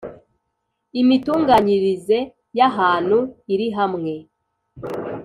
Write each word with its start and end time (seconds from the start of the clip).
Imitunganyirize 1.01 2.17
y 2.57 2.59
‘ahantu 2.67 3.17
irihamwe. 3.53 4.13